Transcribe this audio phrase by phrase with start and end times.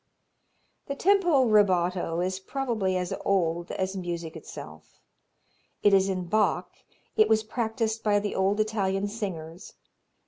[0.87, 4.99] The tempo rubato is probably as old as music itself.
[5.83, 6.71] It is in Bach,
[7.15, 9.73] it was practised by the old Italian singers.